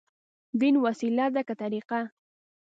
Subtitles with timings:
[0.59, 2.01] دين وسيله ده، که طريقه؟